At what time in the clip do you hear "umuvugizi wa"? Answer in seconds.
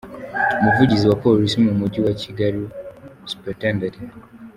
0.59-1.17